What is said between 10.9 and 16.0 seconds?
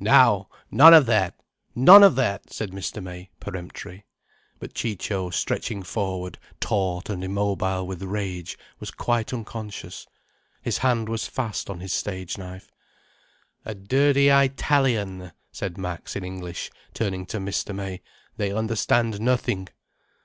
was fast on his stage knife. "A dirty Eyetalian," said